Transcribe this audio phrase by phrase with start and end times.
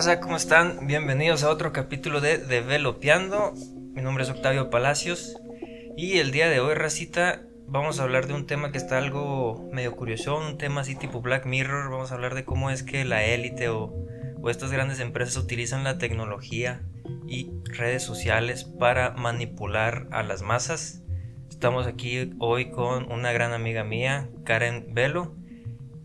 [0.00, 0.20] raza?
[0.20, 0.86] ¿Cómo están?
[0.86, 3.52] Bienvenidos a otro capítulo de Developeando.
[3.92, 5.36] Mi nombre es Octavio Palacios
[5.94, 9.68] y el día de hoy, racita, vamos a hablar de un tema que está algo
[9.74, 11.90] medio curioso, un tema así tipo Black Mirror.
[11.90, 13.92] Vamos a hablar de cómo es que la élite o,
[14.40, 16.80] o estas grandes empresas utilizan la tecnología
[17.28, 21.02] y redes sociales para manipular a las masas.
[21.50, 25.36] Estamos aquí hoy con una gran amiga mía, Karen Velo.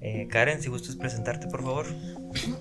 [0.01, 1.85] Eh, Karen, si gustas presentarte, por favor.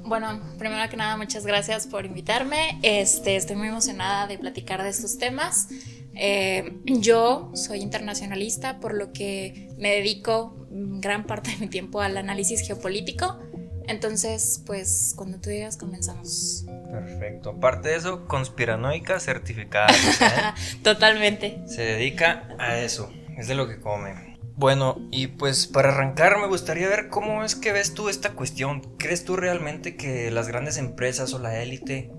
[0.05, 2.79] Bueno, primero que nada, muchas gracias por invitarme.
[2.83, 5.69] Este, estoy muy emocionada de platicar de estos temas.
[6.15, 12.17] Eh, yo soy internacionalista, por lo que me dedico gran parte de mi tiempo al
[12.17, 13.39] análisis geopolítico.
[13.87, 16.65] Entonces, pues cuando tú digas, comenzamos.
[16.91, 17.51] Perfecto.
[17.51, 19.89] Aparte de eso, conspiranoica certificada.
[20.21, 20.79] ¿eh?
[20.83, 21.63] Totalmente.
[21.67, 23.13] Se dedica a eso.
[23.37, 24.34] Es de lo que come.
[24.57, 28.83] Bueno, y pues para arrancar me gustaría ver cómo es que ves tú esta cuestión.
[28.99, 32.13] ¿Crees tú realmente que las grandes empresas o la élite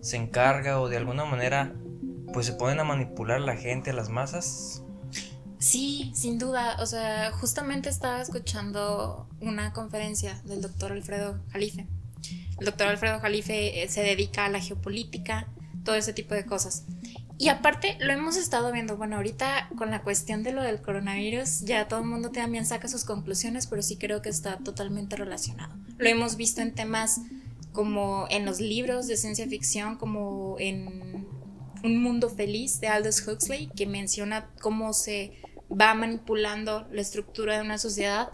[0.00, 1.74] se encarga o de alguna manera
[2.32, 4.82] pues se ponen a manipular la gente, a las masas?
[5.58, 6.76] Sí, sin duda.
[6.80, 11.86] O sea, justamente estaba escuchando una conferencia del doctor Alfredo Jalife.
[12.58, 15.48] El doctor Alfredo Jalife eh, se dedica a la geopolítica,
[15.84, 16.84] todo ese tipo de cosas.
[17.38, 21.60] Y aparte, lo hemos estado viendo, bueno, ahorita con la cuestión de lo del coronavirus,
[21.60, 25.74] ya todo el mundo también saca sus conclusiones, pero sí creo que está totalmente relacionado.
[25.98, 27.20] Lo hemos visto en temas
[27.72, 31.26] como en los libros de ciencia ficción, como en
[31.84, 37.60] Un Mundo Feliz de Aldous Huxley, que menciona cómo se va manipulando la estructura de
[37.60, 38.30] una sociedad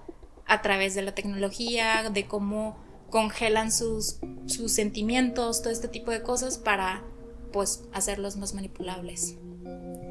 [0.46, 2.78] a través de la tecnología, de cómo
[3.10, 7.02] congelan sus, sus sentimientos, todo este tipo de cosas para
[7.52, 9.36] pues hacerlos más manipulables.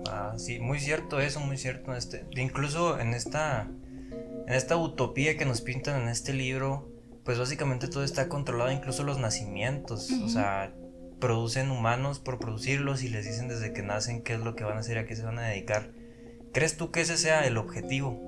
[0.10, 1.94] Ah, sí, muy cierto eso, muy cierto.
[1.96, 3.70] Este, incluso en esta,
[4.48, 6.90] en esta utopía que nos pintan en este libro,
[7.24, 10.12] pues básicamente todo está controlado, incluso los nacimientos.
[10.24, 10.74] O sea,
[11.20, 14.78] producen humanos por producirlos y les dicen desde que nacen qué es lo que van
[14.78, 15.92] a hacer a qué se van a dedicar.
[16.54, 18.20] ¿Crees tú que ese sea el objetivo?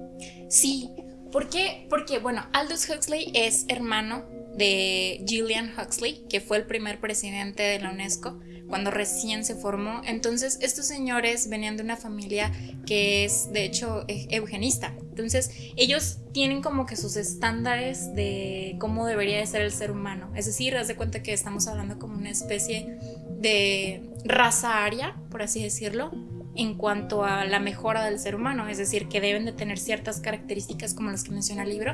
[0.50, 0.90] Sí,
[1.32, 1.88] ¿por qué?
[1.90, 4.24] Porque, bueno, Aldous Huxley es hermano
[4.56, 8.40] de Gillian Huxley, que fue el primer presidente de la UNESCO
[8.74, 10.02] cuando recién se formó.
[10.04, 12.52] Entonces, estos señores venían de una familia
[12.88, 14.96] que es, de hecho, e, eugenista.
[15.12, 20.32] Entonces, ellos tienen como que sus estándares de cómo debería de ser el ser humano.
[20.36, 22.98] Es decir, haz de cuenta que estamos hablando como una especie
[23.40, 26.10] de raza aria, por así decirlo,
[26.56, 28.68] en cuanto a la mejora del ser humano.
[28.70, 31.94] Es decir, que deben de tener ciertas características como las que menciona el libro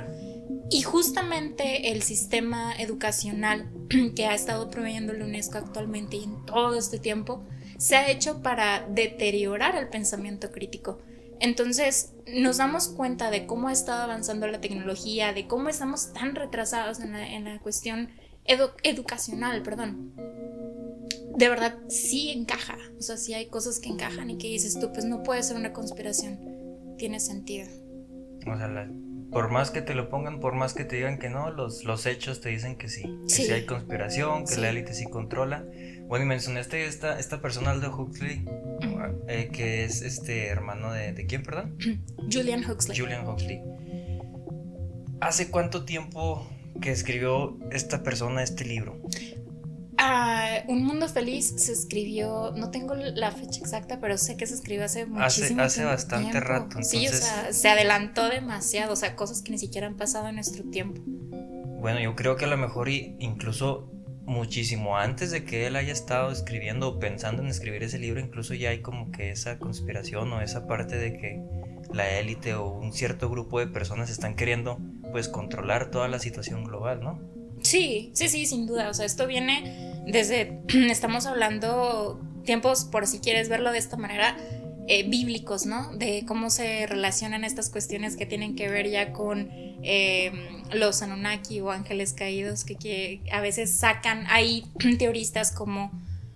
[0.69, 3.69] y justamente el sistema educacional
[4.15, 7.43] que ha estado proveyendo la UNESCO actualmente y en todo este tiempo
[7.77, 10.99] se ha hecho para deteriorar el pensamiento crítico.
[11.39, 16.35] Entonces nos damos cuenta de cómo ha estado avanzando la tecnología, de cómo estamos tan
[16.35, 17.13] retrasados en
[17.45, 18.09] la, cuestión
[18.83, 20.13] educacional, perdón.
[21.37, 24.91] De verdad sí encaja, o sea, sí hay cosas que encajan y que dices tú,
[24.91, 26.37] pues no puede ser una conspiración,
[26.97, 27.69] tiene sentido.
[28.45, 28.91] O sea, la,
[29.31, 32.05] por más que te lo pongan, por más que te digan que no, los, los
[32.05, 33.03] hechos te dicen que sí.
[33.23, 35.65] Que sí, hay conspiración, que la élite sí controla.
[36.07, 38.45] Bueno, y mencionaste esta, esta persona, Aldo Huxley,
[39.27, 41.77] eh, que es este hermano de, de quién, perdón?
[42.31, 42.97] Julian Huxley.
[42.97, 43.61] Julian Huxley.
[45.21, 46.49] ¿Hace cuánto tiempo
[46.81, 49.01] que escribió esta persona este libro?
[50.01, 54.53] Ah, un Mundo Feliz se escribió, no tengo la fecha exacta, pero sé que se
[54.53, 56.81] escribió hace muchísimo Hace, hace bastante rato.
[56.81, 60.35] Sí, o sea, se adelantó demasiado, o sea, cosas que ni siquiera han pasado en
[60.35, 61.01] nuestro tiempo.
[61.05, 63.91] Bueno, yo creo que a lo mejor incluso
[64.23, 68.53] muchísimo antes de que él haya estado escribiendo o pensando en escribir ese libro, incluso
[68.53, 71.41] ya hay como que esa conspiración o esa parte de que
[71.93, 74.77] la élite o un cierto grupo de personas están queriendo
[75.11, 77.19] pues controlar toda la situación global, ¿no?
[77.61, 78.89] Sí, sí, sí, sin duda.
[78.89, 84.35] O sea, esto viene desde, estamos hablando tiempos, por si quieres verlo de esta manera,
[84.87, 85.95] eh, bíblicos, ¿no?
[85.95, 89.47] De cómo se relacionan estas cuestiones que tienen que ver ya con
[89.83, 94.65] em, los Anunnaki o ángeles caídos, que, a veces sacan, hay
[94.97, 95.91] teoristas como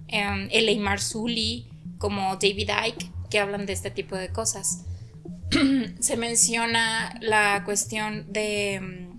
[0.07, 0.79] eh, L.A.
[0.79, 4.85] Marzulli, como David Icke, que hablan de este tipo de cosas.
[5.99, 9.12] se menciona la cuestión de em,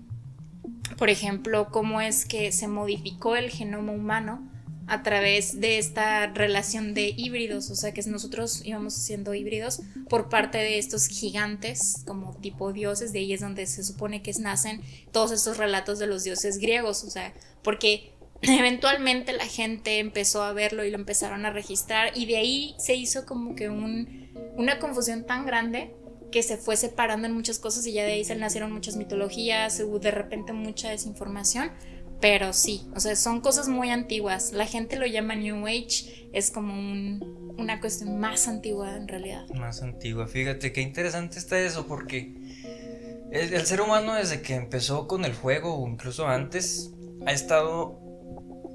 [0.97, 4.49] por ejemplo, cómo es que se modificó el genoma humano
[4.87, 10.29] a través de esta relación de híbridos, o sea que nosotros íbamos siendo híbridos por
[10.29, 14.81] parte de estos gigantes como tipo dioses, de ahí es donde se supone que nacen
[15.11, 17.33] todos estos relatos de los dioses griegos, o sea,
[17.63, 22.75] porque eventualmente la gente empezó a verlo y lo empezaron a registrar y de ahí
[22.77, 25.95] se hizo como que un, una confusión tan grande
[26.35, 29.79] que se fue separando en muchas cosas y ya de ahí se nacieron muchas mitologías,
[29.79, 31.71] hubo de repente mucha desinformación,
[32.19, 34.51] Pero sí, o sea, son cosas muy antiguas.
[34.51, 36.73] La gente lo llama New Age, es como
[37.57, 39.47] una cuestión más antigua en realidad.
[39.55, 42.33] Más antigua, fíjate qué interesante está eso, porque
[43.31, 46.91] el, el ser humano desde que empezó con el juego, o incluso antes,
[47.25, 47.97] ha estado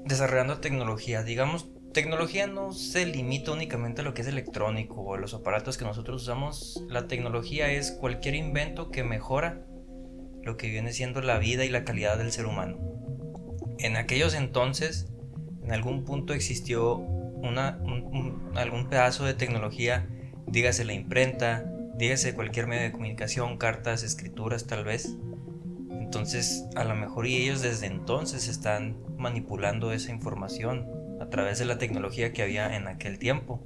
[0.07, 1.21] desarrollando tecnología.
[1.21, 5.77] Digamos, tecnología no se limita únicamente a lo que es electrónico o a los aparatos
[5.77, 6.83] que nosotros usamos.
[6.89, 9.65] La tecnología es cualquier invento que mejora
[10.43, 12.77] lo que viene siendo la vida y la calidad del ser humano.
[13.79, 15.07] En aquellos entonces,
[15.63, 17.79] en algún punto existió una,
[18.55, 20.07] algún pedazo de tecnología,
[20.47, 21.65] dígase la imprenta,
[21.97, 25.15] dígase cualquier medio de comunicación, cartas, escrituras tal vez.
[25.89, 31.65] Entonces, a lo mejor y ellos desde entonces están manipulando esa información a través de
[31.65, 33.61] la tecnología que había en aquel tiempo.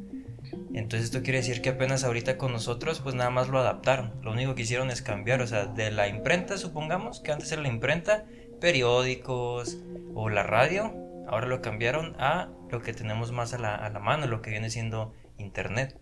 [0.73, 4.13] Entonces esto quiere decir que apenas ahorita con nosotros pues nada más lo adaptaron.
[4.21, 7.61] Lo único que hicieron es cambiar, o sea, de la imprenta supongamos que antes era
[7.61, 8.25] la imprenta,
[8.59, 9.77] periódicos
[10.13, 10.93] o la radio,
[11.27, 14.51] ahora lo cambiaron a lo que tenemos más a la, a la mano, lo que
[14.51, 15.97] viene siendo internet.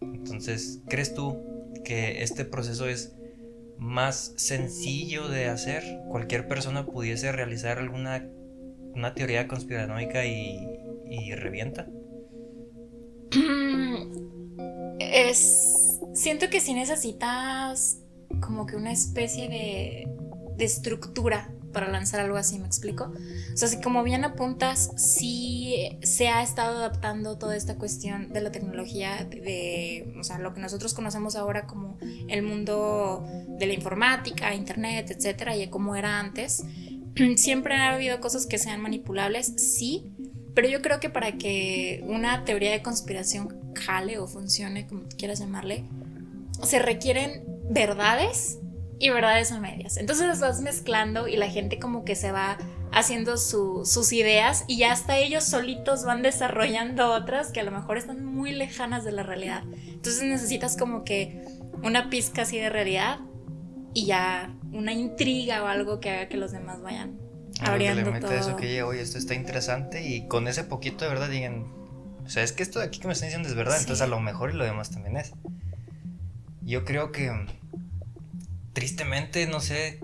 [0.00, 1.44] Entonces, ¿crees tú
[1.84, 3.14] que este proceso es
[3.78, 5.82] más sencillo de hacer?
[6.08, 8.26] ¿Cualquier persona pudiese realizar alguna
[8.94, 11.86] una teoría conspiranoica y, y revienta?
[14.98, 16.00] Es.
[16.12, 18.00] Siento que si necesitas
[18.40, 20.08] como que una especie de,
[20.56, 23.12] de estructura para lanzar algo así, ¿me explico?
[23.52, 28.40] O sea, si como bien apuntas, sí se ha estado adaptando toda esta cuestión de
[28.40, 31.98] la tecnología, de, o sea, lo que nosotros conocemos ahora como
[32.28, 33.26] el mundo
[33.58, 36.64] de la informática, internet, etcétera, y como era antes.
[37.36, 40.13] Siempre ha habido cosas que sean manipulables, sí,
[40.54, 45.40] pero yo creo que para que una teoría de conspiración jale o funcione, como quieras
[45.40, 45.84] llamarle,
[46.62, 48.58] se requieren verdades
[49.00, 49.96] y verdades a medias.
[49.96, 52.56] Entonces las vas mezclando y la gente como que se va
[52.92, 57.98] haciendo sus ideas y ya hasta ellos solitos van desarrollando otras que a lo mejor
[57.98, 59.64] están muy lejanas de la realidad.
[59.88, 61.44] Entonces necesitas como que
[61.82, 63.18] una pizca así de realidad
[63.94, 67.23] y ya una intriga o algo que haga que los demás vayan
[67.60, 71.28] abriendo le mete eso que oye, esto está interesante y con ese poquito de verdad
[71.28, 71.66] digan,
[72.24, 74.06] o sea, es que esto de aquí que me están diciendo es verdad, entonces a
[74.06, 75.32] lo mejor y lo demás también es.
[76.62, 77.30] Yo creo que
[78.72, 80.00] tristemente, no sé,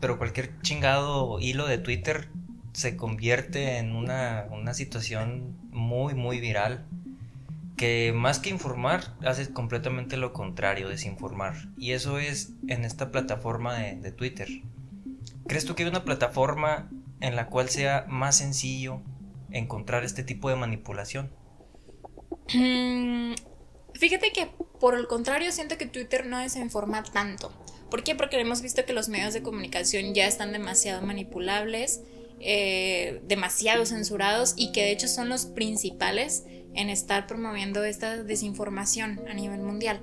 [0.00, 2.30] pero cualquier chingado hilo de Twitter
[2.72, 6.86] se convierte en una, una situación muy, muy viral
[7.76, 11.68] que más que informar hace completamente lo contrario, desinformar.
[11.76, 14.48] Y eso es en esta plataforma de, de Twitter.
[15.48, 16.90] ¿Crees tú que hay una plataforma
[17.20, 19.00] en la cual sea más sencillo
[19.50, 21.32] encontrar este tipo de manipulación?
[22.54, 23.32] Mm,
[23.94, 27.50] fíjate que por el contrario siento que Twitter no desinforma tanto.
[27.90, 28.14] ¿Por qué?
[28.14, 32.02] Porque hemos visto que los medios de comunicación ya están demasiado manipulables,
[32.40, 36.44] eh, demasiado censurados y que de hecho son los principales
[36.74, 40.02] en estar promoviendo esta desinformación a nivel mundial.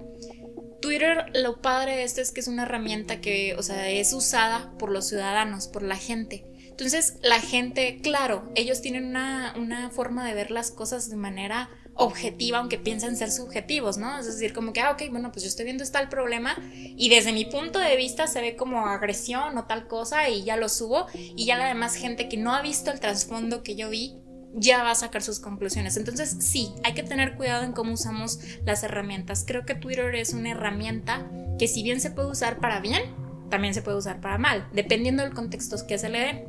[0.82, 4.72] Twitter, lo padre de esto es que es una herramienta que, o sea, es usada
[4.78, 6.46] por los ciudadanos, por la gente.
[6.70, 11.70] Entonces, la gente, claro, ellos tienen una, una forma de ver las cosas de manera
[11.96, 14.20] objetiva, aunque piensen ser subjetivos, ¿no?
[14.20, 17.10] Es decir, como que, ah, ok, bueno, pues yo estoy viendo está el problema y
[17.10, 20.68] desde mi punto de vista se ve como agresión o tal cosa y ya lo
[20.68, 24.18] subo y ya la demás gente que no ha visto el trasfondo que yo vi
[24.56, 25.98] ya va a sacar sus conclusiones.
[25.98, 29.44] Entonces, sí, hay que tener cuidado en cómo usamos las herramientas.
[29.46, 33.02] Creo que Twitter es una herramienta que si bien se puede usar para bien,
[33.50, 36.48] también se puede usar para mal, dependiendo del contexto que se le dé.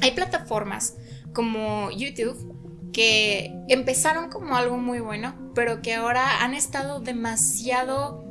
[0.00, 0.94] Hay plataformas
[1.32, 8.24] como YouTube que empezaron como algo muy bueno, pero que ahora han estado demasiado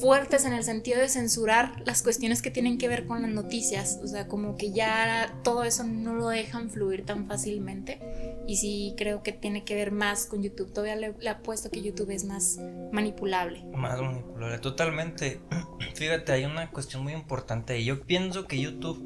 [0.00, 4.00] fuertes en el sentido de censurar las cuestiones que tienen que ver con las noticias.
[4.02, 8.00] O sea, como que ya todo eso no lo dejan fluir tan fácilmente.
[8.46, 10.72] Y sí creo que tiene que ver más con YouTube.
[10.72, 12.58] Todavía le, le apuesto que YouTube es más
[12.92, 13.64] manipulable.
[13.74, 15.40] Más manipulable, totalmente.
[15.94, 17.82] Fíjate, hay una cuestión muy importante.
[17.84, 19.02] Yo pienso que YouTube,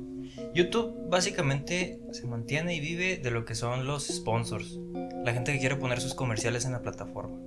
[0.55, 4.79] YouTube básicamente se mantiene y vive de lo que son los sponsors.
[5.25, 7.39] La gente que quiere poner sus comerciales en la plataforma.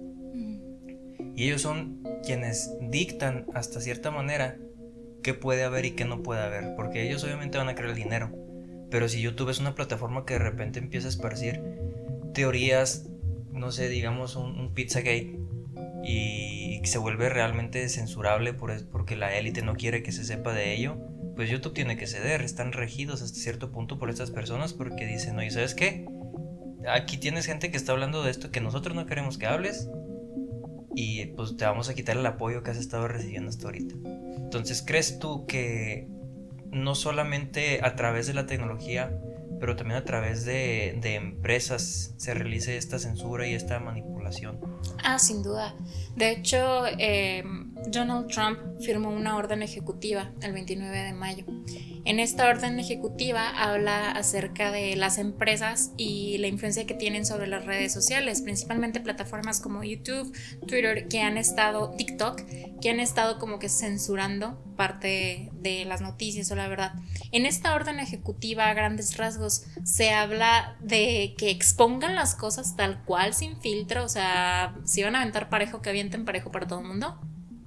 [1.36, 4.58] Y ellos son quienes dictan hasta cierta manera
[5.24, 7.96] qué puede haber y qué no puede haber, porque ellos obviamente van a crear el
[7.96, 8.32] dinero.
[8.92, 11.62] Pero si YouTube es una plataforma que de repente empieza a esparcir
[12.34, 13.08] teorías,
[13.52, 15.40] no sé, digamos un, Pizzagate,
[16.04, 20.76] y se vuelve realmente censurable por, porque la élite no quiere que se sepa de
[20.76, 20.98] ello,
[21.36, 22.42] pues YouTube tiene que ceder.
[22.42, 26.06] Están regidos hasta cierto punto por estas personas porque dicen, oye, ¿sabes qué?
[26.88, 29.90] Aquí tienes gente que está hablando de esto que nosotros no queremos que hables
[30.96, 33.96] y pues te vamos a quitar el apoyo que has estado recibiendo hasta ahorita.
[34.38, 36.08] Entonces, ¿crees tú que
[36.74, 39.16] no solamente a través de la tecnología,
[39.60, 44.60] pero también a través de, de empresas se realice esta censura y esta manipulación.
[45.04, 45.76] Ah, sin duda.
[46.16, 47.44] De hecho, eh,
[47.88, 51.46] Donald Trump firmó una orden ejecutiva el 29 de mayo.
[52.06, 57.48] En esta orden ejecutiva habla acerca de las empresas y la influencia que tienen sobre
[57.48, 60.36] las redes sociales, principalmente plataformas como YouTube,
[60.68, 62.42] Twitter, que han estado, TikTok,
[62.82, 66.94] que han estado como que censurando parte de las noticias o la verdad.
[67.32, 73.02] En esta orden ejecutiva, a grandes rasgos, se habla de que expongan las cosas tal
[73.06, 76.82] cual, sin filtro, o sea, si van a aventar parejo, que avienten parejo para todo
[76.82, 77.18] el mundo,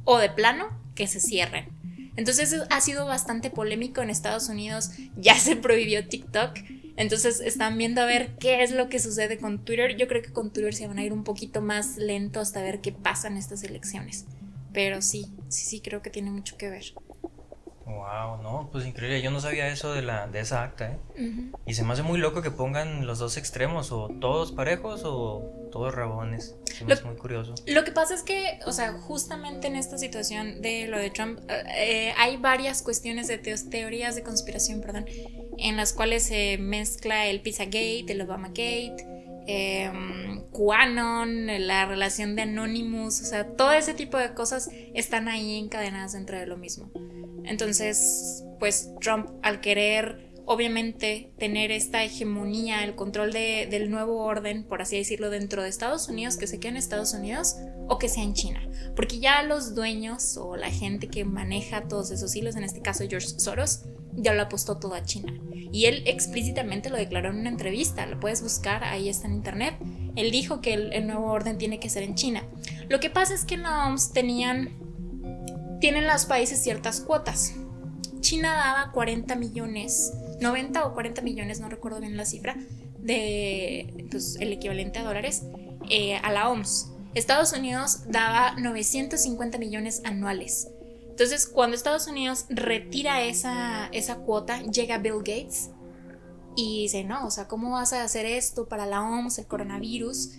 [0.06, 1.68] o de plano, que se cierren.
[2.16, 6.56] Entonces ha sido bastante polémico en Estados Unidos, ya se prohibió TikTok,
[6.96, 9.96] entonces están viendo a ver qué es lo que sucede con Twitter.
[9.96, 12.80] Yo creo que con Twitter se van a ir un poquito más lento hasta ver
[12.80, 14.24] qué pasa en estas elecciones.
[14.72, 16.94] Pero sí, sí, sí creo que tiene mucho que ver.
[17.86, 19.22] Wow, no, pues increíble.
[19.22, 20.98] Yo no sabía eso de la de esa acta, ¿eh?
[21.66, 25.68] Y se me hace muy loco que pongan los dos extremos, o todos parejos o
[25.70, 26.56] todos rabones.
[26.66, 27.54] es muy curioso.
[27.66, 31.38] Lo que pasa es que, o sea, justamente en esta situación de lo de Trump,
[31.48, 35.06] eh, hay varias cuestiones de teorías de conspiración, perdón,
[35.56, 39.15] en las cuales se mezcla el Pizzagate, el Obamagate,
[39.46, 39.90] eh,
[40.52, 46.12] QAnon, la relación de Anonymous, o sea, todo ese tipo de cosas están ahí encadenadas
[46.12, 46.90] dentro de lo mismo.
[47.44, 54.80] Entonces, pues Trump al querer obviamente tener esta hegemonía, el control del nuevo orden, por
[54.80, 57.56] así decirlo, dentro de Estados Unidos, que se quede en Estados Unidos
[57.88, 58.66] o que sea en China.
[58.94, 63.04] Porque ya los dueños o la gente que maneja todos esos hilos, en este caso
[63.08, 63.82] George Soros,
[64.16, 65.32] ya lo apostó todo a China.
[65.72, 69.74] Y él explícitamente lo declaró en una entrevista, lo puedes buscar, ahí está en internet.
[70.14, 72.44] Él dijo que el, nuevo orden tiene que ser en China.
[72.88, 74.70] Lo que pasa es que en la OMS tenían,
[75.80, 77.54] tienen los países ciertas cuotas.
[78.20, 82.56] China daba 40 millones, 90 o 40 millones, no recuerdo bien la cifra,
[82.98, 85.42] de pues, el equivalente a dólares,
[85.90, 86.92] eh, a la OMS.
[87.14, 90.68] Estados Unidos daba 950 millones anuales.
[91.16, 95.70] Entonces, cuando Estados Unidos retira esa, esa cuota, llega Bill Gates
[96.56, 100.32] y dice, no, o sea, ¿cómo vas a hacer esto para la OMS, el coronavirus?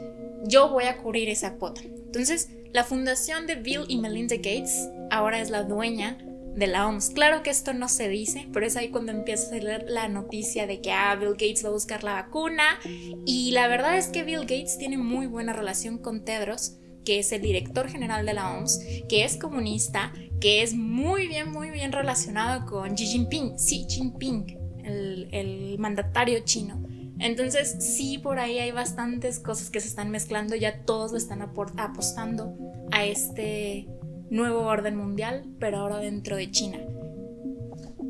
[0.44, 1.82] Yo voy a cubrir esa cuota.
[1.82, 6.20] Entonces, la fundación de Bill y Melinda Gates ahora es la dueña
[6.56, 7.10] de la OMS.
[7.10, 10.68] Claro que esto no se dice, pero es ahí cuando empieza a leer la noticia
[10.68, 12.80] de que ah, Bill Gates va a buscar la vacuna.
[13.26, 17.32] Y la verdad es que Bill Gates tiene muy buena relación con Tedros que es
[17.32, 20.12] el director general de la OMS, que es comunista,
[20.42, 26.84] que es muy bien, muy bien relacionado con Xi Jinping, Xi Jinping, el, mandatario chino.
[27.20, 31.42] Entonces sí, por ahí hay bastantes cosas que se están mezclando, ya todos le están
[31.42, 32.58] apostando
[32.92, 33.88] a este
[34.30, 36.80] nuevo orden mundial, pero ahora dentro de China.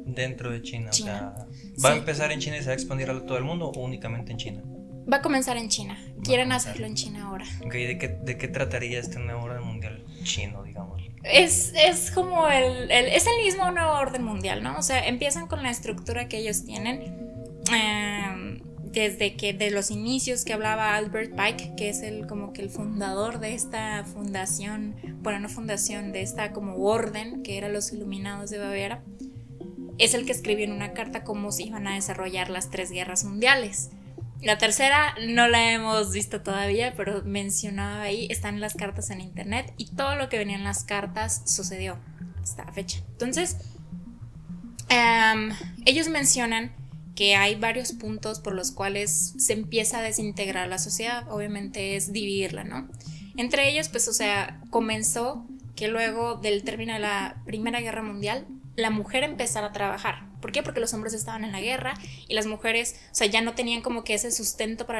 [0.08, 1.36] Dentro de China, o sea,
[1.86, 3.80] ¿va a empezar en China y se va a expandir a todo el mundo o
[3.80, 4.64] únicamente en China?
[5.12, 5.98] Va a comenzar en China.
[6.24, 7.46] Quieren hacerlo en China ahora.
[7.62, 11.02] ¿de qué, ¿de qué trataría este nuevo orden mundial chino, digamos?
[11.24, 14.78] Es, es como el, Es el mismo nuevo orden mundial, ¿no?
[14.78, 17.28] O sea, empiezan con la estructura que ellos tienen.
[17.72, 18.62] Em,
[18.92, 22.70] desde que de los inicios que hablaba Albert Pike, que es el como que el
[22.70, 28.50] fundador de esta fundación, bueno, no fundación, de esta como orden, que era los Iluminados
[28.50, 29.04] de Baviera,
[29.98, 33.24] es el que escribió en una carta cómo se iban a desarrollar las tres guerras
[33.24, 33.92] mundiales.
[34.42, 39.74] La tercera no la hemos visto todavía, pero mencionaba ahí, están las cartas en internet
[39.78, 41.98] y todo lo que venía en las cartas sucedió
[42.42, 43.00] hasta la fecha.
[43.12, 43.58] Entonces,
[44.90, 45.52] em,
[45.86, 46.72] ellos mencionan
[47.16, 52.14] que hay varios puntos por los cuales se empieza a desintegrar la sociedad, obviamente es
[52.14, 52.88] dividirla, ¿no?
[53.38, 58.46] Entre ellos, pues, o sea, comenzó que luego del término de la Primera Guerra Mundial,
[58.76, 60.27] la mujer empezara a trabajar.
[60.42, 60.64] ¿Por qué?
[60.64, 61.94] Porque los hombres estaban en la guerra
[62.28, 65.00] y las mujeres, o sea, ya no tenían como que ese sustento para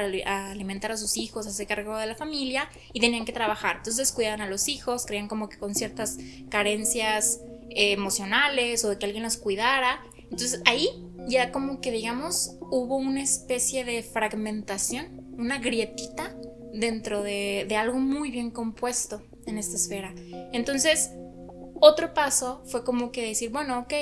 [0.50, 3.76] alimentar a sus hijos, hacer cargo de la familia y tenían que trabajar.
[3.78, 6.18] Entonces cuidaban a los hijos, creían como que con ciertas
[6.48, 7.40] carencias
[7.70, 10.02] eh, emocionales o de que alguien los cuidara.
[10.30, 10.88] Entonces ahí
[11.28, 16.34] ya como que digamos hubo una especie de fragmentación, una grietita
[16.72, 20.14] dentro de, de algo muy bien compuesto en esta esfera.
[20.52, 21.10] Entonces,
[21.80, 23.94] otro paso fue como que decir, bueno, ok,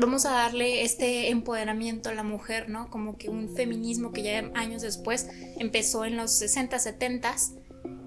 [0.00, 2.90] vamos a darle este empoderamiento a la mujer, ¿no?
[2.90, 7.34] Como que un feminismo que ya años después empezó en los 60, 70,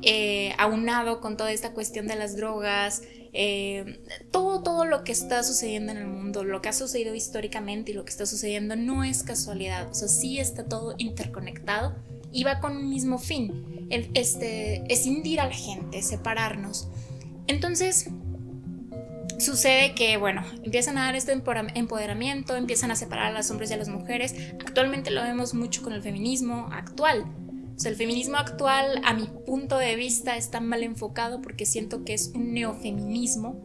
[0.02, 3.02] eh, aunado con toda esta cuestión de las drogas,
[3.34, 4.00] eh,
[4.32, 7.94] todo, todo lo que está sucediendo en el mundo, lo que ha sucedido históricamente y
[7.94, 11.96] lo que está sucediendo no es casualidad, o sea, sí está todo interconectado
[12.32, 16.90] y va con un mismo fin, el, este, escindir a la gente, separarnos.
[17.48, 18.10] Entonces,
[19.40, 23.74] sucede que, bueno, empiezan a dar este empoderamiento, empiezan a separar a los hombres y
[23.74, 24.36] a las mujeres.
[24.60, 27.26] Actualmente lo vemos mucho con el feminismo actual.
[27.76, 32.04] O sea, el feminismo actual, a mi punto de vista, está mal enfocado porque siento
[32.04, 33.62] que es un neofeminismo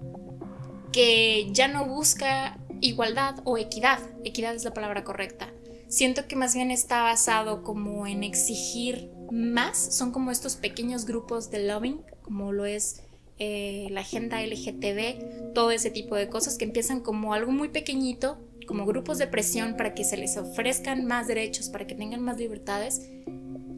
[0.93, 3.99] que ya no busca igualdad o equidad.
[4.25, 5.53] Equidad es la palabra correcta.
[5.89, 9.79] Siento que más bien está basado como en exigir más.
[9.97, 13.03] Son como estos pequeños grupos de loving, como lo es
[13.45, 18.39] eh, la agenda LGTB, todo ese tipo de cosas que empiezan como algo muy pequeñito,
[18.69, 22.39] como grupos de presión para que se les ofrezcan más derechos, para que tengan más
[22.39, 23.03] libertades,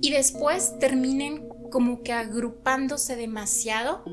[0.02, 4.04] y después terminen como que agrupándose demasiado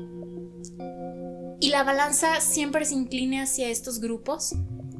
[1.60, 4.54] y la balanza siempre se incline hacia estos grupos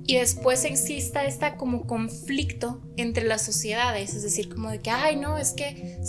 [0.05, 5.17] y después exista esta como conflicto entre las sociedades, es decir, como de que, ay,
[5.17, 6.01] no, es que,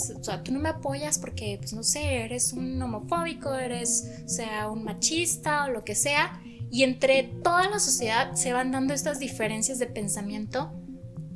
[0.43, 4.83] tú no me apoyas porque, pues no sé, eres un homofóbico, eres, o sea, un
[4.83, 9.77] machista o lo que sea, y entre toda la sociedad se van dando estas diferencias
[9.77, 10.71] de pensamiento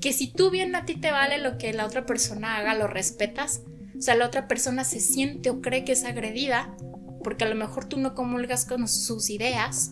[0.02, 2.88] que si tú bien a ti te vale lo que la otra persona haga, lo
[2.88, 3.62] respetas,
[3.98, 6.76] o sea, la otra persona se siente o cree que es agredida,
[7.24, 9.92] porque a lo mejor tú no comulgas con sus ideas,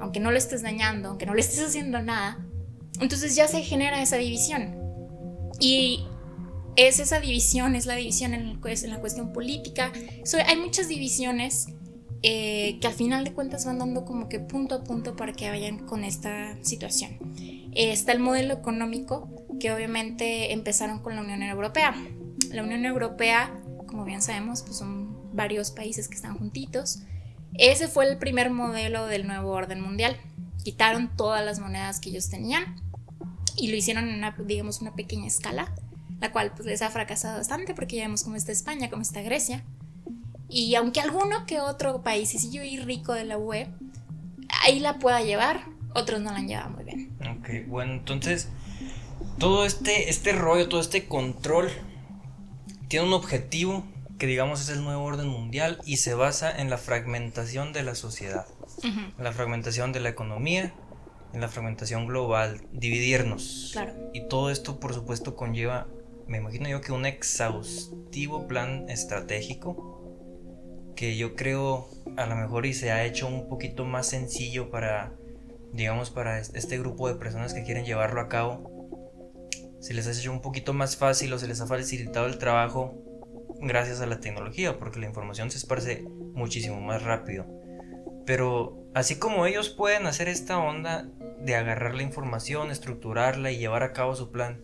[0.00, 2.38] aunque no le estés dañando, aunque no le estés haciendo nada,
[3.00, 4.76] entonces ya se genera esa división.
[5.60, 6.06] Y
[6.76, 9.92] es esa división, es la división en, en la cuestión política.
[10.46, 11.68] hay muchas divisiones
[12.22, 15.48] eh, que al final de cuentas van dando como que punto a punto para que
[15.48, 17.18] vayan con esta situación.
[17.38, 19.28] Eh, está el modelo económico,
[19.58, 21.94] que obviamente empezaron con la Unión Europea.
[22.52, 27.00] La Unión Europea, como bien sabemos, pues son varios países que están juntitos.
[27.54, 30.16] Ese fue el primer modelo del nuevo orden mundial.
[30.64, 32.76] Quitaron todas las monedas que ellos tenían
[33.56, 35.72] y lo hicieron en una, digamos, una pequeña escala,
[36.20, 39.22] la cual pues les ha fracasado bastante porque ya vemos cómo está España, cómo está
[39.22, 39.64] Grecia.
[40.48, 43.68] Y aunque alguno que otro país yo y rico de la UE
[44.62, 45.64] ahí la pueda llevar,
[45.94, 47.10] otros no la han llevado muy bien.
[47.20, 48.48] Ok, bueno, entonces
[49.38, 51.70] todo este, este rollo, todo este control
[52.88, 53.84] tiene un objetivo
[54.20, 57.94] que digamos es el nuevo orden mundial y se basa en la fragmentación de la
[57.94, 58.46] sociedad,
[58.84, 60.74] en la fragmentación de la economía,
[61.32, 63.70] en la fragmentación global, dividirnos.
[63.72, 63.94] Claro.
[64.12, 65.88] Y todo esto, por supuesto, conlleva,
[66.26, 70.04] me imagino yo, que un exhaustivo plan estratégico
[70.94, 75.14] que yo creo a lo mejor y se ha hecho un poquito más sencillo para,
[75.72, 79.00] digamos, para este grupo de personas que quieren llevarlo a cabo.
[79.80, 82.99] Se les ha hecho un poquito más fácil o se les ha facilitado el trabajo
[83.60, 86.02] gracias a la tecnología, porque la información se esparce
[86.34, 87.46] muchísimo más rápido.
[88.26, 91.08] Pero así como ellos pueden hacer esta onda
[91.40, 94.62] de agarrar la información, estructurarla y llevar a cabo su plan,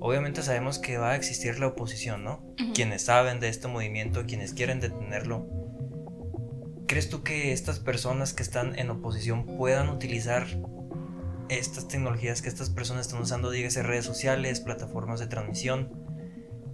[0.00, 2.44] obviamente sabemos que va a existir la oposición, ¿no?
[2.74, 5.46] Quienes saben de este movimiento, quienes quieren detenerlo.
[6.86, 10.46] ¿Crees tú que estas personas que están en oposición puedan utilizar
[11.48, 16.05] estas tecnologías que estas personas están usando, dígase redes sociales, plataformas de transmisión,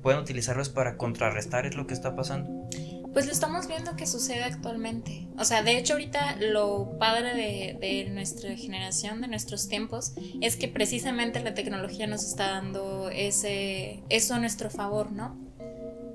[0.02, 2.68] pueden utilizarlos para contrarrestar es lo que está pasando.
[3.12, 5.28] Pues lo estamos viendo que sucede actualmente.
[5.38, 7.34] O sea, de hecho ahorita lo padre
[7.78, 14.02] de, nuestra generación, de nuestros tiempos, es que precisamente la tecnología nos está dando ese,
[14.08, 15.38] eso a nuestro favor, ¿no?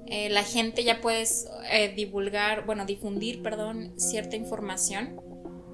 [0.07, 1.25] Eh, la gente ya puede
[1.69, 5.21] eh, divulgar, bueno, difundir, perdón, cierta información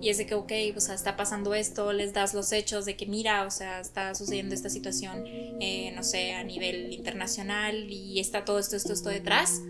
[0.04, 2.98] y es de que, ok, o sea, está pasando esto, les das los hechos de
[2.98, 8.20] que mira, o sea, está sucediendo esta situación, eh, no sé, a nivel internacional y
[8.20, 9.62] está todo esto, esto, esto detrás.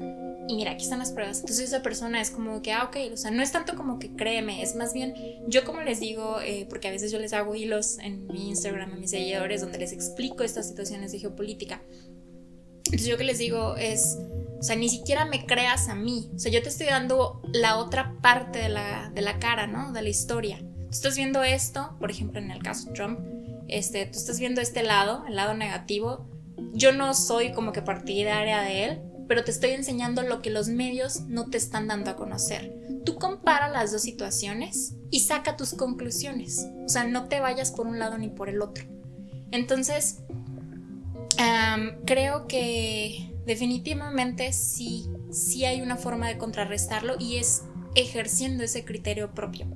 [0.48, 1.42] Y mira, aquí están las pruebas.
[1.42, 4.16] Entonces esa persona es como que, ah, ok, o sea, no es tanto como que
[4.16, 5.14] créeme, es más bien,
[5.48, 8.92] yo como les digo, eh, porque a veces yo les hago hilos en mi Instagram
[8.92, 11.84] a mis seguidores donde les explico estas situaciones de geopolítica.
[12.86, 14.18] Entonces yo que les digo es,
[14.60, 16.30] o sea, ni siquiera me creas a mí.
[16.36, 19.92] O sea, yo te estoy dando la otra parte de la, de la cara, ¿no?
[19.92, 20.60] De la historia.
[20.60, 23.20] Tú estás viendo esto, por ejemplo, en el caso de Trump,
[23.68, 26.28] este, tú estás viendo este lado, el lado negativo.
[26.74, 30.68] Yo no soy como que partidaria de él, pero te estoy enseñando lo que los
[30.68, 32.74] medios no te están dando a conocer.
[33.06, 36.68] Tú compara las dos situaciones y saca tus conclusiones.
[36.86, 38.86] O sea, no te vayas por un lado ni por el otro.
[39.52, 40.20] Entonces,
[42.06, 47.64] creo que definitivamente sí, sí hay una forma de contrarrestarlo y es
[47.96, 49.68] ejerciendo ese criterio propio.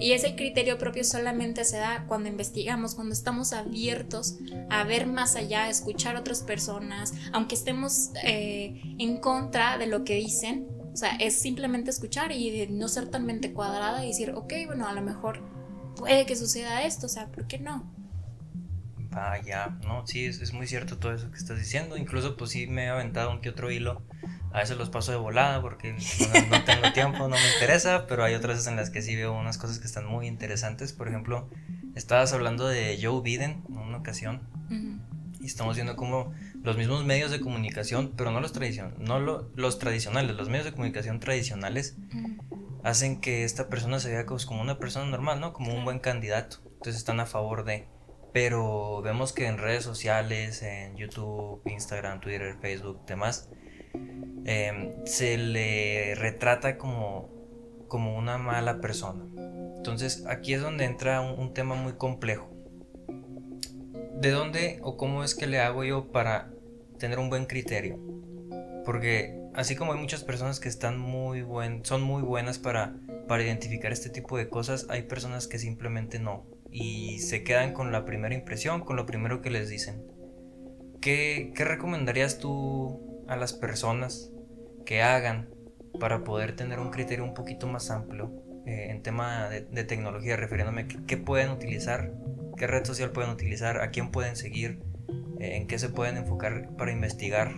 [0.00, 4.36] Y ese criterio propio solamente se da cuando investigamos, cuando estamos abiertos
[4.70, 9.86] a ver más allá, a escuchar a otras personas, aunque estemos eh, en contra de
[9.86, 10.68] lo que dicen.
[10.92, 14.86] O sea, es simplemente escuchar y no ser tan mente cuadrada y decir, ok, bueno,
[14.86, 15.42] a lo mejor
[15.96, 17.97] puede que suceda esto, o sea, ¿por qué no?
[19.18, 21.96] Vaya, no, sí, es, muy cierto todo eso que estás diciendo.
[21.96, 24.02] Incluso, pues sí, me he aventado un que otro hilo
[24.52, 28.34] A veces los paso de volada porque no, tengo tiempo, no me interesa, pero hay
[28.34, 30.92] otras veces en las que sí veo unas cosas que están muy interesantes.
[30.92, 31.50] Por ejemplo,
[31.96, 34.42] estabas hablando de Joe Biden en una ocasión
[35.40, 39.78] y estamos viendo cómo los mismos medios de comunicación, pero no los, tradicion no los
[39.80, 41.96] tradicionales, los medios de comunicación tradicionales
[42.84, 45.52] hacen que esta persona se vea como una persona normal, ¿no?
[45.52, 46.58] Como un buen candidato.
[46.64, 47.88] Entonces están a favor de...
[48.32, 53.48] Pero vemos que en redes sociales, en YouTube, Instagram, Twitter, Facebook, demás,
[54.44, 57.30] em, se le retrata como,
[57.88, 59.24] como una mala persona.
[59.76, 62.50] Entonces aquí es donde entra un tema muy complejo.
[64.20, 66.50] ¿De dónde o cómo es que le hago yo para
[66.98, 67.98] tener un buen criterio?
[68.84, 72.96] Porque así como hay muchas personas que están muy buen, son muy buenas para,
[73.28, 76.46] para identificar este tipo de cosas, hay personas que simplemente no.
[76.70, 80.02] Y se quedan con la primera impresión, con lo primero que les dicen.
[81.00, 84.30] ¿Qué, qué recomendarías tú a las personas
[84.84, 85.48] que hagan
[86.00, 88.32] para poder tener un criterio un poquito más amplio
[88.66, 92.12] eh, en tema de, tecnología, refiriéndome a qué pueden utilizar
[92.58, 94.80] qué red social pueden utilizar, a quién pueden seguir,
[95.38, 97.52] eh, en qué se pueden enfocar para investigar,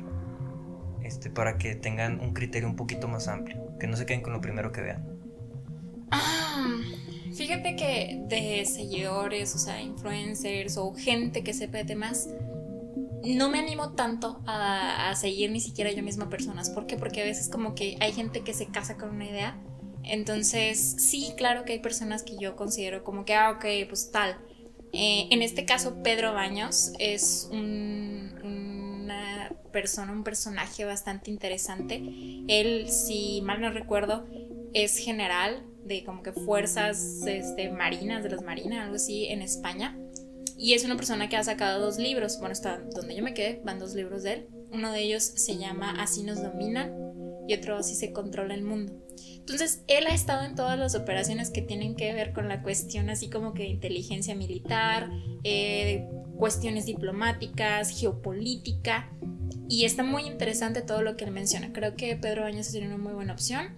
[1.03, 4.33] este, para que tengan un criterio un poquito más amplio, que no se queden con
[4.33, 5.09] lo primero que vean.
[6.13, 6.65] Ah,
[7.41, 12.29] fíjate que de seguidores, o sea, influencers o gente que sepa de temas,
[13.25, 16.69] no me animo tanto a, a, seguir ni siquiera yo misma personas.
[16.69, 16.99] ¿Por qué?
[16.99, 19.57] Porque a veces como que hay gente que se casa con una idea.
[20.05, 24.37] Entonces, sí, claro que hay personas que yo considero como que, ah, ok, pues tal.
[24.93, 32.03] Eh, en este caso, Pedro Baños es una persona, un personaje bastante interesante.
[32.49, 34.27] Él, si mal no recuerdo,
[34.75, 39.99] es general de como que fuerzas este, marinas, de las marinas, algo así, en España.
[40.57, 42.39] Y es una persona que ha sacado dos libros.
[42.39, 44.49] Bueno, está donde yo me quedé, van dos libros de él.
[44.73, 46.95] Uno de ellos se llama Así nos dominan
[47.49, 48.93] y otro Así se controla el mundo.
[49.39, 53.11] Entonces, él ha estado en todas las operaciones que tienen que ver con la cuestión
[53.11, 55.11] así como que de inteligencia militar,
[55.43, 59.11] eh, cuestiones diplomáticas, geopolítica,
[59.69, 61.73] y está muy interesante todo lo que él menciona.
[61.73, 63.75] Creo que Pedro Baños sería una muy buena opción.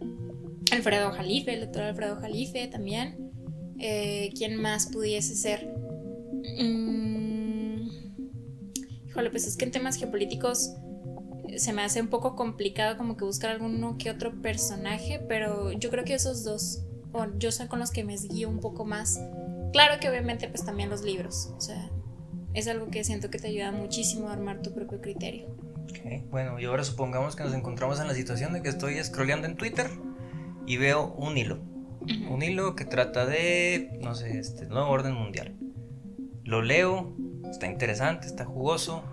[0.72, 3.30] Alfredo Jalife, el doctor Alfredo Jalife también.
[3.78, 5.66] Eh, ¿Quién más pudiese ser?
[6.58, 7.88] Mm,
[9.06, 10.72] híjole, pues es que en temas geopolíticos
[11.56, 15.90] se me hace un poco complicado como que buscar alguno que otro personaje, pero yo
[15.90, 19.20] creo que esos dos, o yo sé con los que me guío un poco más.
[19.74, 21.90] Claro que obviamente pues también los libros, o sea,
[22.54, 25.54] es algo que siento que te ayuda muchísimo a armar tu propio criterio.
[25.82, 29.46] Ok, bueno, y ahora supongamos que nos encontramos en la situación de que estoy scrolleando
[29.46, 29.90] en Twitter
[30.66, 31.58] y veo un hilo.
[32.28, 35.56] Un hilo que trata de, no sé, este nuevo orden mundial.
[36.44, 37.16] Lo leo,
[37.50, 39.04] está interesante, está jugoso,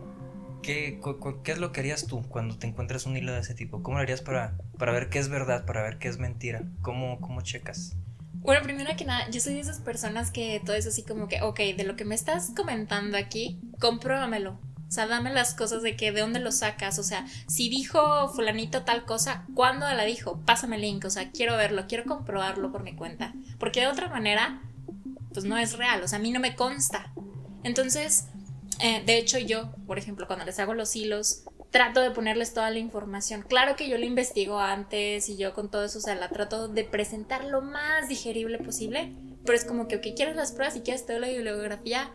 [0.61, 0.99] ¿Qué,
[1.43, 3.81] ¿Qué, es lo que harías tú cuando te encuentras un hilo de ese tipo?
[3.81, 6.63] ¿Cómo lo harías para, para ver qué es verdad, para ver qué es mentira?
[6.81, 7.95] ¿Cómo, ¿Cómo checas?
[8.33, 11.41] Bueno, primero que nada, yo soy de esas personas que todo es así como que,
[11.41, 14.59] ok, de lo que me estás comentando aquí, compruébamelo.
[14.89, 16.97] O sea, dame las cosas de que de dónde lo sacas.
[16.97, 20.41] O sea, si dijo fulanito tal cosa, ¿cuándo la dijo?
[20.45, 21.05] Pásame el link.
[21.05, 23.33] O sea, quiero verlo, quiero comprobarlo por mi cuenta.
[23.59, 24.63] Porque de otra manera,
[25.31, 26.01] pues no es real.
[26.01, 27.13] O sea, a mí no me consta.
[27.63, 28.25] Entonces,
[28.79, 32.71] eh, de hecho, yo, por ejemplo, cuando les hago los hilos, trato de ponerles toda
[32.71, 33.43] la información.
[33.47, 36.67] Claro que yo lo investigo antes y yo con todo eso, o sea, la trato
[36.67, 39.13] de presentar lo más digerible posible,
[39.45, 42.11] pero es como que, ok, quieres las pruebas y quieres toda la bibliografía,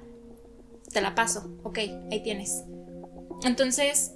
[0.93, 1.79] te la paso, ok,
[2.11, 2.65] ahí tienes.
[3.45, 4.13] Entonces,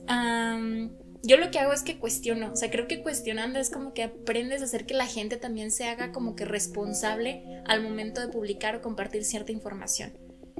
[1.22, 4.04] yo lo que hago es que cuestiono, o sea, creo que cuestionando es como que
[4.04, 8.28] aprendes a hacer que la gente también se haga como que responsable al momento de
[8.28, 10.12] publicar o compartir cierta información.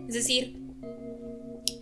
[0.08, 0.60] Es decir,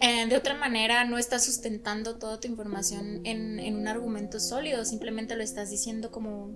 [0.00, 5.36] eh, de otra manera no estás sustentando toda tu información en, un argumento sólido, simplemente
[5.36, 6.54] lo estás diciendo como,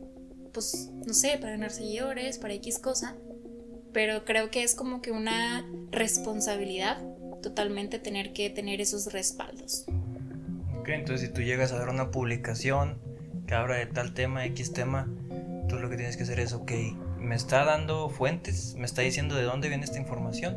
[0.52, 3.16] pues, no sé, para ganar seguidores, para X cosa,
[3.92, 7.02] pero creo que es como que una responsabilidad
[7.40, 9.85] totalmente tener que tener esos respaldos.
[10.79, 12.98] Ok, entonces si tú llegas a dar una publicación
[13.46, 15.09] que habla de tal tema, X tema,
[15.68, 16.72] tú lo que tienes que hacer es, ok,
[17.18, 20.57] me está dando fuentes, me está diciendo de dónde viene esta información,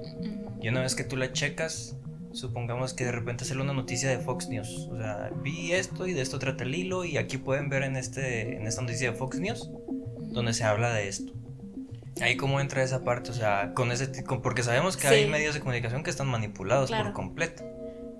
[0.61, 1.97] y una vez que tú la checas,
[2.31, 4.89] supongamos que de repente sale una noticia de Fox News.
[4.91, 7.95] O sea, vi esto y de esto trata el hilo y aquí pueden ver en,
[7.95, 9.69] este, en esta noticia de Fox News
[10.33, 11.31] donde se habla de esto.
[12.21, 14.07] Ahí cómo entra esa parte, o sea, con ese
[14.41, 17.63] porque sabemos que hay medios de comunicación que están manipulados por completo.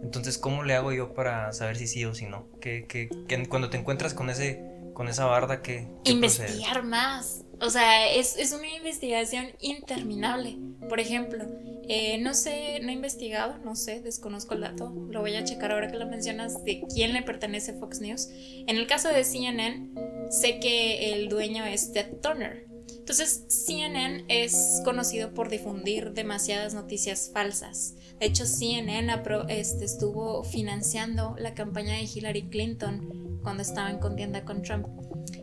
[0.02, 2.48] Entonces, ¿cómo le hago yo para saber si sí o si no?
[2.60, 3.10] Que, que,
[3.48, 4.62] cuando te encuentras con ese
[4.94, 7.46] con esa barda que investigar más.
[7.60, 10.58] O sea, es, es una investigación interminable.
[10.88, 11.46] Por ejemplo,
[11.88, 15.72] eh, no sé, no he investigado, no sé, desconozco el dato, lo voy a checar
[15.72, 18.30] ahora que lo mencionas de quién le pertenece Fox News.
[18.68, 19.90] En el caso de CNN,
[20.30, 22.68] sé que el dueño es Ted Turner.
[23.04, 27.96] Entonces, CNN es conocido por difundir demasiadas noticias falsas.
[28.18, 29.14] De hecho, CNN
[29.50, 34.88] este, estuvo financiando la campaña de Hillary Clinton cuando estaba en contienda con Trump.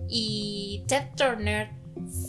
[0.08, 1.68] Y Ted Turner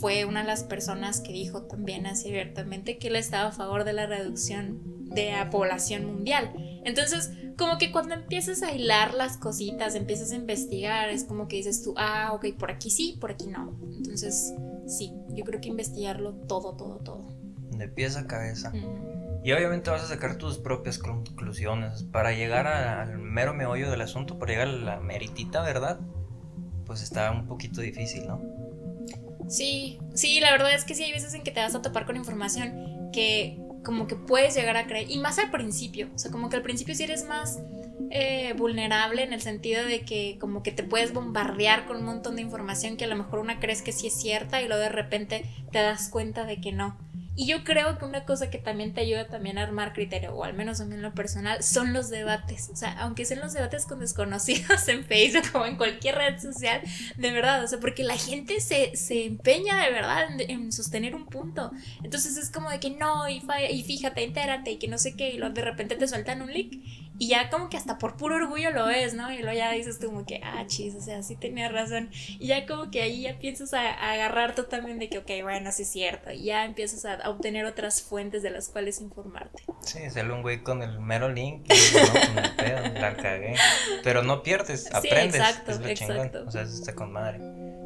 [0.02, 3.84] fue una de las personas que dijo también así abiertamente que él estaba a favor
[3.84, 4.82] de la reducción
[5.14, 6.52] de la población mundial.
[6.84, 11.56] Entonces, como que cuando empiezas a hilar las cositas, empiezas a investigar, es como que
[11.56, 13.78] dices tú, ah, ok, por aquí sí, por aquí no.
[13.96, 14.52] Entonces,
[14.86, 17.36] sí, yo creo que investigarlo todo, todo, todo.
[17.70, 18.72] De pies a cabeza.
[19.44, 24.38] Y obviamente vas a sacar tus propias conclusiones para llegar al mero meollo del asunto,
[24.38, 26.00] para llegar a la meritita, ¿verdad?
[26.84, 28.40] Pues está un poquito difícil, ¿no?
[29.48, 32.06] Sí, sí, la verdad es que sí hay veces en que te vas a topar
[32.06, 36.30] con información que como que puedes llegar a creer, y más al principio, o sea,
[36.30, 37.60] como que al principio sí eres más
[38.10, 42.36] eh, vulnerable en el sentido de que como que te puedes bombardear con un montón
[42.36, 44.90] de información que a lo mejor una crees que sí es cierta y luego de
[44.90, 46.98] repente te das cuenta de que no.
[47.34, 50.44] Y yo creo que una cosa que también te ayuda también a armar criterio, o
[50.44, 52.68] al menos a mí en lo personal, son los debates.
[52.70, 56.82] O sea, aunque sean los debates con desconocidos en Facebook o en cualquier red social,
[57.16, 61.26] de verdad, o sea, porque la gente se, se empeña de verdad en, sostener un
[61.26, 61.70] punto.
[62.02, 65.30] Entonces es como de que no, y, y fíjate, entérate, y que no sé qué,
[65.30, 66.84] y luego de repente te sueltan un link
[67.22, 69.30] y ya como que hasta por puro orgullo lo ves, ¿no?
[69.30, 72.10] Y luego ya dices tú como que, ah, chis, o sea, sí tenía razón.
[72.40, 75.70] Y ya como que ahí ya piensas a, agarrar tú también de que, ok, bueno,
[75.70, 76.32] sí es cierto.
[76.32, 79.62] Y ya empiezas a, obtener otras fuentes de las cuales informarte.
[79.82, 83.54] Sí, sale un güey con el mero link y no, con el pedo, la cagué.
[84.02, 85.36] Pero no pierdes, aprendes.
[85.36, 86.44] Sí, exacto, es lo exacto.
[86.44, 87.38] O sea, eso está con madre.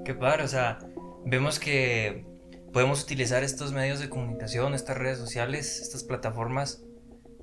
[0.06, 0.78] Qué padre, o sea,
[1.26, 2.24] vemos que
[2.72, 6.85] podemos utilizar estos medios de comunicación, estas redes sociales, estas plataformas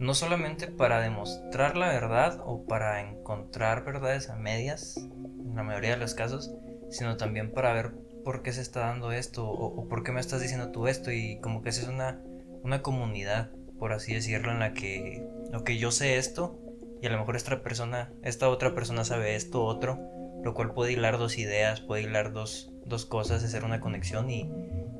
[0.04, 5.92] no solamente para demostrar la verdad o para encontrar verdades a medias, en la mayoría
[5.92, 6.54] de los casos,
[6.89, 7.94] sino también para ver
[8.26, 11.39] por qué se está dando esto o, por qué me estás diciendo tú esto y
[11.39, 12.22] como que esa es una,
[12.63, 16.60] una comunidad, por así decirlo, en la que, lo que yo sé esto
[17.02, 20.02] y a lo mejor esta persona, esta otra persona sabe esto otro,
[20.44, 24.52] lo cual puede hilar dos ideas, puede hilar dos, dos cosas, hacer una conexión y,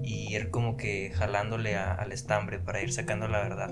[0.02, 3.70] ir como que jalándole al estambre para ir sacando la verdad.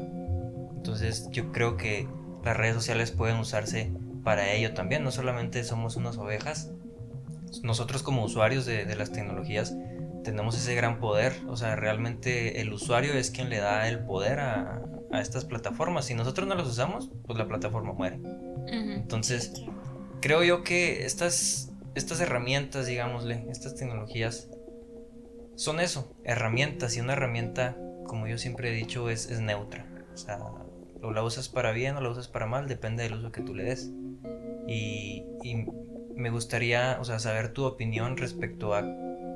[0.82, 2.08] Entonces yo creo que
[2.44, 5.04] las redes sociales pueden usarse para ello también.
[5.04, 6.72] No solamente somos unas ovejas,
[7.62, 9.76] nosotros como usuarios de, las tecnologías
[10.24, 11.34] tenemos ese gran poder.
[11.48, 14.82] O sea, realmente el usuario es quien le da el poder a,
[15.14, 16.06] estas plataformas.
[16.06, 18.20] Si nosotros no las usamos, pues la plataforma muere.
[18.66, 19.54] Entonces,
[20.20, 24.50] creo yo que estas, estas herramientas, digámosle, estas tecnologías,
[25.54, 26.98] son eso, herramientas.
[26.98, 29.86] Y una herramienta, como yo siempre he dicho, es, es neutra.
[30.14, 30.40] O sea,
[31.02, 33.54] o la usas para bien o la usas para mal, depende del uso que tú
[33.56, 33.92] le des.
[34.68, 35.26] Y,
[36.16, 38.84] me gustaría, o sea, saber tu opinión respecto a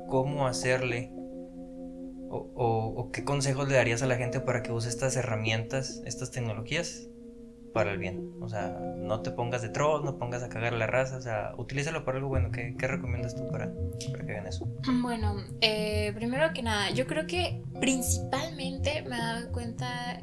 [0.08, 1.10] cómo hacerle
[2.30, 7.08] o, qué consejos le darías a la gente para que use estas herramientas, estas tecnologías
[7.72, 8.32] para el bien.
[8.40, 11.54] O sea, no te pongas de troll, no pongas a cagar la raza, o sea,
[11.58, 12.50] utilízalo para algo bueno.
[12.52, 13.72] ¿Qué, recomiendas tú para,
[14.12, 14.68] para, que hagan eso?
[15.02, 20.22] Bueno, eh, primero que nada, yo creo que principalmente me he dado cuenta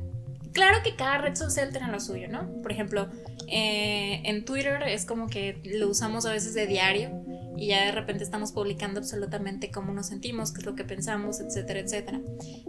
[0.53, 2.61] Claro que cada red social tiene lo suyo, ¿no?
[2.61, 3.09] Por ejemplo,
[3.47, 7.23] eh, en Twitter es como que lo usamos a veces de diario
[7.57, 11.39] y ya de repente estamos publicando absolutamente cómo nos sentimos, qué es lo que pensamos,
[11.39, 12.21] etcétera, etcétera.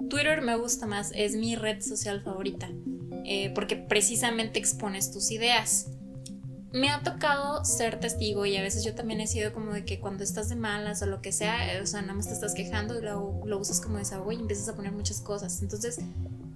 [0.08, 2.70] Twitter me gusta más, es mi red social favorita,
[3.24, 5.88] eh, porque precisamente expones tus ideas.
[6.72, 10.00] Me ha tocado ser testigo y a veces yo también he sido como de que
[10.00, 12.98] cuando estás de malas o lo que sea, o sea, nada más te estás quejando
[12.98, 15.62] y lo, lo usas como desahogo y empiezas a poner muchas cosas.
[15.62, 16.00] Entonces,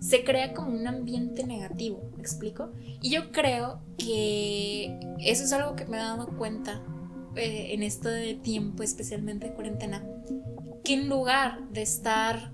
[0.01, 2.73] se crea como un ambiente negativo, ¿me explico?
[3.03, 6.83] Y yo creo que eso es algo que me he dado cuenta
[7.37, 10.05] eh, en este tiempo, especialmente de cuarentena,
[10.85, 12.53] que en lugar de estar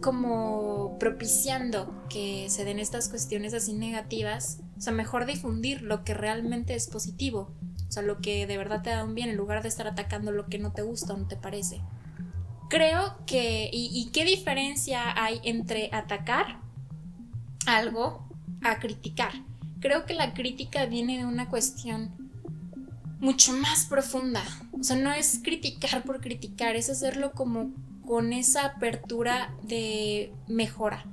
[0.00, 6.14] como propiciando que se den estas cuestiones así negativas, o sea, mejor difundir lo que
[6.14, 7.54] realmente es positivo,
[7.88, 10.30] o sea, lo que de verdad te da un bien, en lugar de estar atacando
[10.30, 11.80] lo que no te gusta o no te parece
[12.68, 16.60] creo que, y, qué diferencia hay entre atacar
[17.66, 18.28] algo
[18.62, 19.32] a criticar?
[19.80, 22.14] Creo que la crítica viene de una cuestión
[23.20, 24.42] mucho más profunda.
[24.72, 27.72] O sea, no es criticar por criticar, es hacerlo como
[28.06, 31.06] con esa apertura de mejora.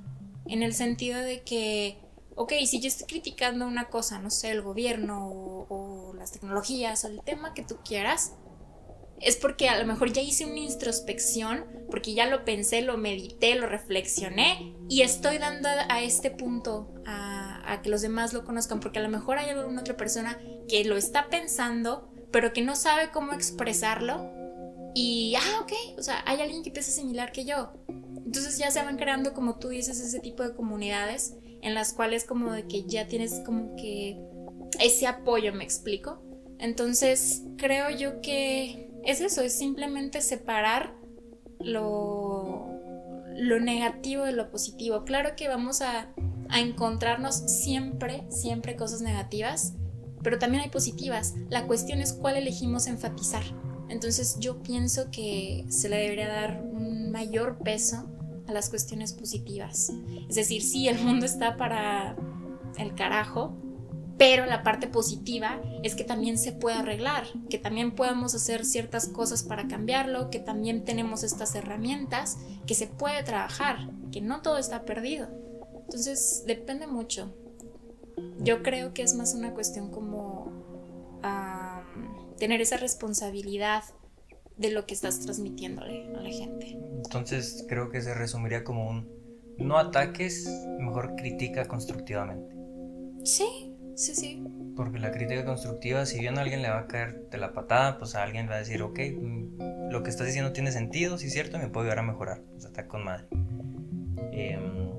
[0.48, 2.00] En el sentido de que,
[2.36, 7.06] ok, si yo estoy criticando una cosa, no sé, el gobierno o, o las tecnologías
[7.06, 8.34] o el tema que tú quieras,
[9.22, 13.56] es porque a lo mejor ya hice una introspección, porque ya lo pensé, lo medité,
[13.56, 19.00] lo reflexioné y estoy dando a este punto a, que los demás lo conozcan, porque
[19.00, 23.12] a lo mejor hay alguna otra persona que lo está pensando, pero que no sabe
[23.12, 24.30] cómo expresarlo
[24.94, 27.72] y, ah, ok, o sea, hay alguien que piensa similar que yo.
[27.88, 32.26] Entonces ya se van creando, como tú dices, ese tipo de comunidades en las cuales
[32.26, 34.20] como de que ya tienes como que
[34.80, 36.22] ese apoyo, me explico.
[36.60, 40.96] Entonces creo yo que es eso, es simplemente separar
[41.60, 42.68] lo,
[43.36, 45.04] lo negativo de lo positivo.
[45.04, 46.14] Claro que vamos a,
[46.50, 49.74] a encontrarnos siempre, siempre cosas negativas,
[50.24, 51.36] pero también hay positivas.
[51.50, 53.44] La cuestión es cuál elegimos enfatizar.
[53.90, 58.10] Entonces yo pienso que se le debería dar un mayor peso
[58.48, 59.92] a las cuestiones positivas.
[60.30, 62.16] Es decir, sí, el mundo está para
[62.78, 63.58] el carajo,
[64.22, 69.08] pero la parte positiva es que también se puede arreglar, que también podemos hacer ciertas
[69.08, 74.60] cosas para cambiarlo, que también tenemos estas herramientas, que se puede trabajar, que no todo
[74.60, 75.28] está perdido.
[75.86, 77.36] Entonces, depende mucho.
[78.38, 80.52] Yo creo que es más una cuestión como
[82.38, 83.86] tener esa responsabilidad
[84.56, 86.78] de lo que estás transmitiéndole a la gente.
[87.04, 89.10] Entonces, creo que se resumiría como un
[89.58, 90.48] no ataques,
[90.80, 92.56] mejor critica constructivamente.
[93.24, 93.71] Sí,
[94.02, 94.44] Sí, sí.
[94.76, 98.00] Porque la crítica constructiva, si bien a alguien le va a caer de la patada,
[98.00, 101.28] pues a alguien va a decir, ok, mm, lo que estás diciendo tiene sentido, sí
[101.28, 102.42] es cierto, me puede ayudar a mejorar.
[102.52, 103.28] Pues está con madre.
[104.32, 104.90] Em,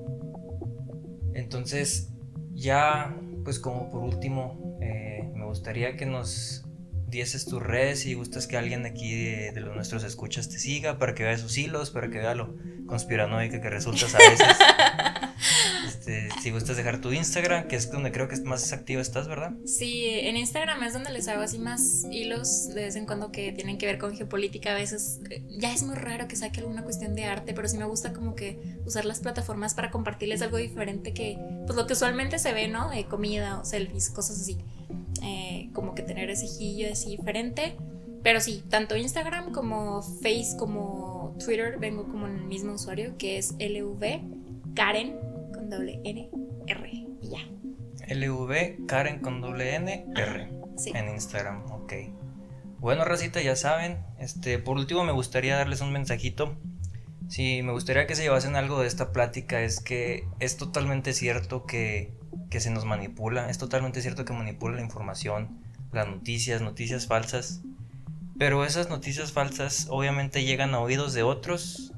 [1.35, 2.13] entonces,
[2.55, 3.13] ya,
[3.43, 6.65] pues como por último, eh, me gustaría que nos
[7.13, 10.99] dieses tus redes y gustas que alguien aquí de, de, los nuestros escuchas te siga
[10.99, 14.47] para que vea sus hilos, para que vea lo conspiranoica que resultas a veces.
[15.87, 19.53] Este, si gustas dejar tu Instagram, que es donde creo que más activo estás, ¿verdad?
[19.65, 23.53] Sí, en Instagram es donde les hago así más hilos de vez en cuando que
[23.53, 24.73] tienen que ver con geopolítica.
[24.73, 27.77] A veces eh, ya es muy raro que saque alguna cuestión de arte, pero sí
[27.77, 31.93] me gusta como que usar las plataformas para compartirles algo diferente que, pues lo que
[31.93, 32.91] usualmente se ve, ¿no?
[32.91, 34.59] De comida o selfies, cosas así.
[35.73, 37.77] Como que tener ese gillo así diferente.
[38.23, 43.39] Pero sí, tanto Instagram como Face como Twitter vengo como en el mismo usuario que
[43.39, 45.33] es LV Karen
[45.73, 46.31] doble N
[46.67, 48.15] R y ya.
[48.15, 50.49] LV Karen con doble N R
[50.95, 51.93] en Instagram, ok.
[52.79, 53.99] Bueno, racita, ya saben.
[54.19, 56.57] Este, por último me gustaría darles un mensajito.
[57.29, 61.65] Si me gustaría que se llevasen algo de esta plática es que es totalmente cierto
[61.65, 62.13] que,
[62.51, 65.62] que se nos manipula, es totalmente cierto que manipula la información,
[65.93, 67.63] las noticias, noticias falsas.
[68.39, 71.93] Pero esas noticias falsas obviamente llegan a oídos de otros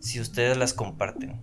[0.00, 1.40] si ustedes las comparten.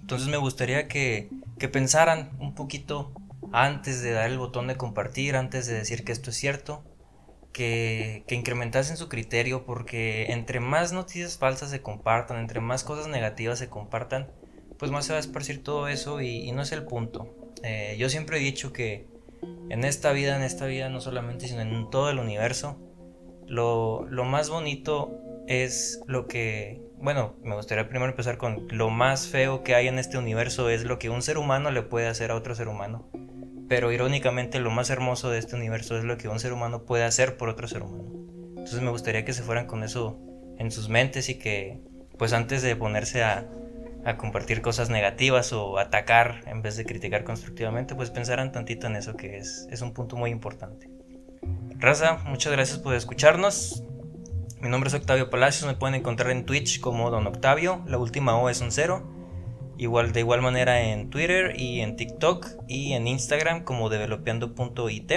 [0.00, 1.30] Entonces me gustaría que,
[1.72, 3.12] pensaran un poquito
[3.52, 6.82] antes de dar el botón de compartir, antes de decir que esto es cierto,
[7.52, 13.58] que, incrementasen su criterio porque entre más noticias falsas se compartan, entre más cosas negativas
[13.58, 14.28] se compartan,
[14.78, 17.34] pues más se va a esparcir todo eso y, no es el punto.
[17.62, 19.06] Eh, yo siempre he dicho que
[19.72, 22.78] en esta vida, en esta vida no solamente, sino en todo el universo,
[23.46, 29.26] lo, lo más bonito es lo que bueno, me gustaría primero empezar con lo más
[29.26, 32.30] feo que hay en este universo es lo que un ser humano le puede hacer
[32.30, 33.10] a otro ser humano.
[33.68, 37.02] Pero irónicamente lo más hermoso de este universo es lo que un ser humano puede
[37.02, 38.04] hacer por otro ser humano.
[38.50, 40.20] Entonces me gustaría que se fueran con eso
[40.58, 41.80] en sus mentes y que
[42.18, 43.48] pues antes de ponerse a,
[44.04, 48.96] a compartir cosas negativas o atacar en vez de criticar constructivamente, pues pensaran tantito en
[48.96, 50.90] eso que es, es un punto muy importante.
[51.78, 53.84] Raza, muchas gracias por escucharnos.
[54.60, 58.36] Mi nombre es Octavio Palacios, me pueden encontrar en Twitch como Don Octavio, la última
[58.36, 59.10] O es un cero.
[59.78, 65.12] Igual, de igual manera en Twitter y en TikTok y en Instagram como developeando.it.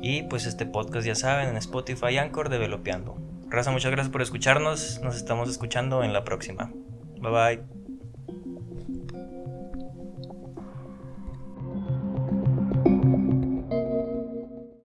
[0.00, 3.16] Y pues este podcast ya saben en Spotify Anchor Developeando.
[3.48, 5.00] Raza, muchas gracias por escucharnos.
[5.02, 6.72] Nos estamos escuchando en la próxima.
[7.20, 7.81] Bye bye.